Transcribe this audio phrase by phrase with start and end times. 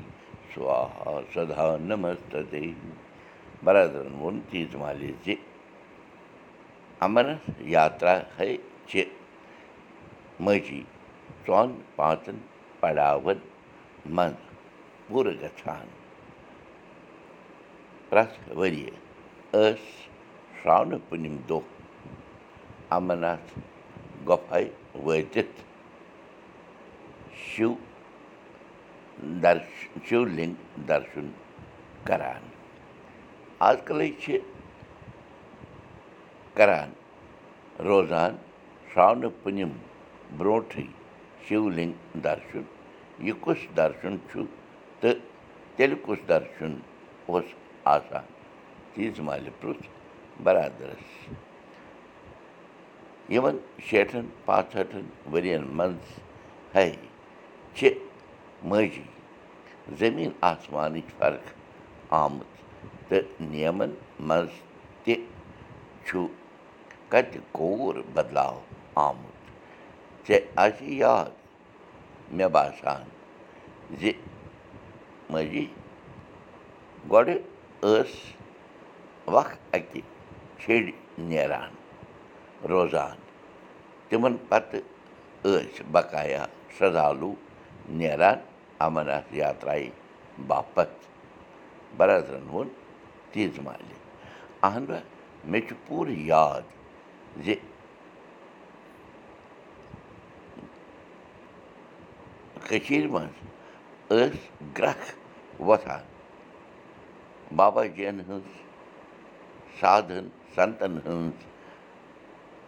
[0.55, 2.61] سوہا سدا نمستے
[3.65, 5.35] برادرَن ووٚن تیٖژ مالہِ زِ
[7.07, 8.57] اَمرناتھ یاترا ہے
[8.89, 9.05] چھِ
[15.09, 15.87] پوٗرٕ گژھان
[18.09, 18.91] پرٛٮ۪تھ ؤرِیہِ
[19.53, 19.83] ٲس
[20.63, 21.61] شرٛاونہٕ پوٗنِم دۄہ
[22.97, 23.49] اَمرناتھ
[24.29, 24.65] گۄپھے
[25.05, 25.61] وٲتِتھ
[27.49, 27.73] شِو
[29.43, 29.69] درش
[30.07, 31.29] شِو لِنٛگ درشُن
[32.07, 32.43] کران
[33.69, 34.39] آز کَلٕے چھِ
[36.57, 36.91] کران
[37.89, 38.37] روزان
[38.93, 39.73] شرٛاونہٕ پوٗنِم
[40.37, 40.87] برٛونٛٹھٕے
[41.49, 42.63] شِو لِنٛگ درشُن
[43.27, 44.45] یہِ کُس درشُن چھُ
[45.01, 46.75] تیٚلہِ کُس درشُن
[47.27, 47.45] اوس
[47.95, 48.25] آسان
[48.93, 49.87] تیٖژ مالہِ پرُٛژھ
[50.45, 51.09] بَرادَرَس
[53.35, 56.07] یِمَن شیٹھَن پانٛژہٲٹھَن ؤرِیَن منٛز
[56.75, 56.91] ہے
[57.77, 57.89] چھِ
[58.69, 59.07] ماجی
[59.99, 61.45] زٔمیٖن آسمانٕچ فرق
[62.23, 62.51] آمٕژ
[63.09, 63.91] تہٕ نِیَمَن
[64.29, 64.53] منٛز
[65.05, 65.15] تہِ
[66.07, 66.27] چھُ
[67.11, 68.59] کَتہِ کوٗر بَدلاو
[69.07, 69.37] آمُت
[70.27, 71.31] ژےٚ آسی یاد
[72.37, 73.05] مےٚ باسان
[74.01, 74.13] زِ
[75.31, 75.67] ماجی
[77.11, 77.39] گۄڈٕ
[77.83, 78.13] ٲس
[79.35, 80.01] وق اَکہِ
[80.61, 80.93] چھیٚڑۍ
[81.29, 81.71] نیران
[82.71, 83.17] روزان
[84.09, 84.83] تِمَن پَتہٕ
[85.43, 86.45] ٲسۍ بقایا
[86.79, 87.35] شرٛدالوٗ
[87.99, 88.39] نیران
[88.87, 89.91] اَمرناتھ یاترایہِ
[90.47, 91.07] باپَتھ
[91.97, 92.69] بَرادرَن ووٚن
[93.33, 93.95] تیٖژ مالہِ
[94.67, 94.85] اہن
[95.51, 96.63] مےٚ چھُ پوٗرٕ یاد
[97.45, 97.55] زِ
[102.69, 103.35] کٔشیٖرِ منٛز
[104.11, 104.37] ٲس
[104.79, 105.07] گرٛکھ
[105.67, 106.05] وۄتھان
[107.57, 108.49] بابا جی یَن ہٕنٛز
[109.81, 111.39] سادَن سَنتَن ہٕنٛز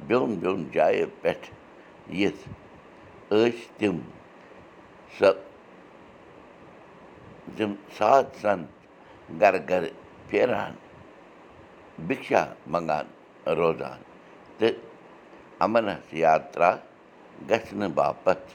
[0.06, 1.46] بیٚون بیٚون جایو پٮ۪ٹھ
[2.20, 2.42] یِتھ
[3.30, 3.98] ٲسۍ تِم
[5.18, 5.32] سۄ
[7.56, 8.68] تِم ساد سَنت
[9.40, 9.90] گَرٕ گَرٕ
[10.28, 10.74] پھیران
[12.06, 13.06] بِکشا منٛگان
[13.58, 14.00] روزان
[14.58, 14.76] تہٕ
[15.64, 16.70] اَمرناتھ یاترا
[17.50, 18.54] گژھنہٕ باپَتھ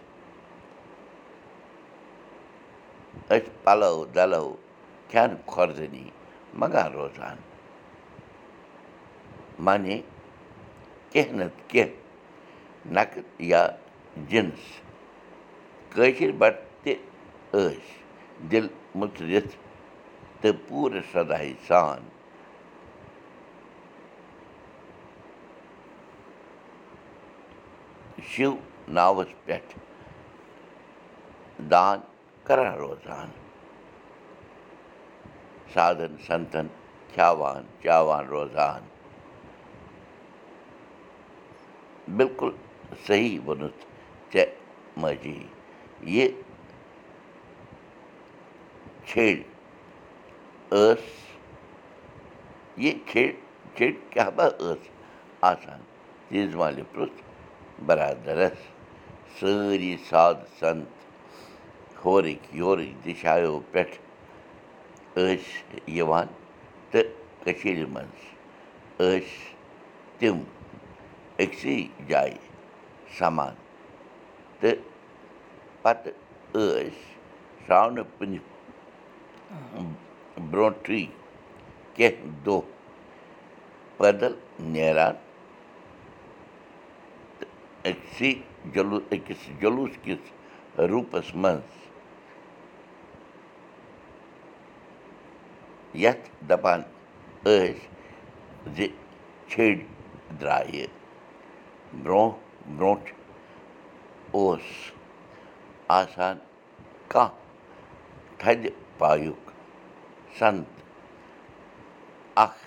[3.32, 4.46] أسۍ پَلو دَلو
[5.10, 6.10] کھٮ۪نہٕ کھۄردٲنی
[6.60, 7.38] منٛگان روزان
[9.66, 10.02] مانے
[11.12, 13.66] کیٚنٛہہ نَتہٕ کیٚنٛہہ نَقٕد یا
[14.30, 14.64] جِنٕس
[15.94, 16.94] کٲشِر بَٹہٕ تہِ
[17.52, 18.68] ٲسۍ دِل
[19.00, 19.56] مُژرِتھ
[20.42, 22.02] تہٕ پوٗرٕ سداہی سان
[28.32, 28.52] شِو
[28.96, 29.74] ناوَس پٮ۪ٹھ
[31.72, 32.00] دان
[32.50, 33.30] روزان
[35.74, 36.68] سادَن سَنتَن
[37.14, 38.82] کھٮ۪وان چاوان روزان
[42.18, 42.52] بِلکُل
[43.08, 43.82] صحیح ووٚنُتھ
[44.34, 44.52] ژےٚ
[45.02, 45.40] ماجی
[46.16, 46.28] یہِ
[49.08, 49.38] چھیٚڑ
[50.72, 51.04] ٲس
[52.84, 53.32] یہِ چھِ
[53.76, 54.90] چھِ کیٛاہ با ٲس
[55.52, 55.82] آسان
[57.86, 58.60] بَرادَرَس
[59.40, 61.03] سٲری ساد سَنت
[62.06, 63.96] ہورٕکۍ یورٕکۍ دِشایو پٮ۪ٹھ
[65.16, 66.28] ٲسۍ یِوان
[66.92, 67.08] تہٕ
[67.44, 68.22] کٔشیٖرِ منٛز
[69.00, 69.54] ٲسۍ
[70.20, 70.38] تِم
[71.44, 71.78] أکسٕے
[72.10, 72.38] جایہِ
[73.18, 73.54] سَمان
[74.60, 74.78] تہٕ
[75.82, 76.14] پَتہٕ
[76.54, 76.90] ٲسۍ
[77.66, 78.38] شرٛاونہٕ پُنہِ
[80.52, 81.06] برٛونٛٹھٕے
[81.96, 82.62] کیٚنٛہہ دۄہ
[83.98, 84.34] پٲدٕل
[84.74, 85.16] نیران
[87.40, 87.50] تہٕ
[87.90, 88.34] أکسٕے
[88.74, 90.22] جلوٗ أکِس جلوٗس کِس
[90.90, 91.83] روٗپَس منٛز
[96.02, 96.82] یَتھ دَپان
[97.44, 97.74] ٲسۍ
[98.76, 98.88] زِ
[99.50, 99.82] چھیٚڑۍ
[100.40, 100.86] درٛایہِ
[102.04, 102.38] برٛونٛہہ
[102.78, 103.12] برٛونٛٹھ
[104.32, 104.66] اوس
[106.00, 106.38] آسان
[107.08, 107.34] کانٛہہ
[108.40, 109.52] تھدِ پایُک
[110.40, 110.72] سَنت
[112.44, 112.62] اَکھ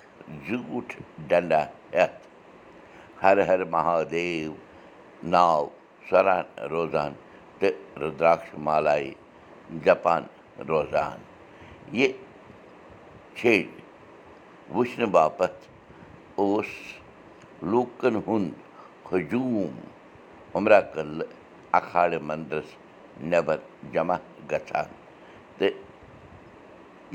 [0.47, 0.95] زیوٗٹھ
[1.29, 2.27] ڈنٛڈا ہٮ۪تھ
[3.23, 4.53] ہر ہر مہادیو
[5.33, 5.67] ناو
[6.09, 7.13] سۄران روزان
[7.59, 9.13] تہٕ رُدراکش مالایہِ
[9.85, 10.23] جَپان
[10.69, 11.19] روزان
[11.99, 12.13] یہِ
[14.75, 15.67] وٕچھنہٕ باپَتھ
[16.41, 16.67] اوس
[17.71, 18.55] لوٗکَن ہُنٛد
[19.13, 19.75] ہجوٗم
[20.57, 21.33] عمرا قلعہٕ
[21.79, 22.71] اکھاڑِ مٔنٛدرَس
[23.21, 23.59] نٮ۪بَر
[23.93, 24.17] جمع
[24.51, 24.89] گژھان
[25.59, 25.75] تہٕ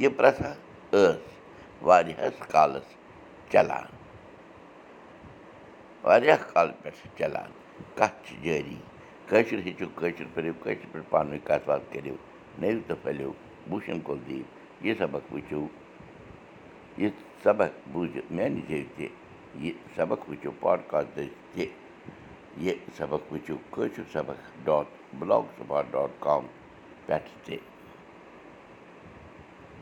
[0.02, 0.54] یہِ پرٛتھا
[0.92, 1.24] ٲس
[1.88, 2.88] واریاہَس کالَس
[3.52, 3.88] چلان
[6.04, 7.52] واریاہ کالہٕ پٮ۪ٹھ چلان
[7.98, 8.78] کَتھ چھِ جٲری
[9.30, 12.16] کٲشُر ہیٚچھِو کٲشُر پٔرِو کٲشِر پٲٹھۍ پانہٕ ؤنۍ کَتھ باتھ کٔرِو
[12.60, 13.32] نٔرِو تہٕ پھٔلِو
[13.70, 14.44] بوٗشَن کُل دِیِو
[14.86, 15.62] یہِ سبق وٕچھِو
[16.98, 17.10] یہِ
[17.44, 19.08] سبق بوٗزِو میٛانہِ جایہِ تہِ
[19.64, 21.66] یہِ سبق وٕچھِو پاڈکاسٹٕچ تہِ
[22.66, 24.86] یہِ سبق وٕچھِو کٲشُر سبق dot
[25.20, 26.46] blogspot dot com
[27.06, 27.58] پٮ۪ٹھ تہِ